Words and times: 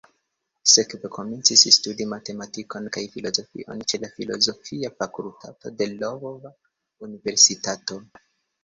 Sekve 0.75 1.11
komencis 1.17 1.65
studi 1.75 2.07
matematikon 2.13 2.89
kaj 2.97 3.05
filozofion 3.17 3.85
ĉe 3.93 4.01
la 4.07 4.11
Filozofia 4.17 4.95
Fakultato 5.05 5.77
de 5.83 5.91
Lvova 5.95 6.55
Universitato. 7.11 8.05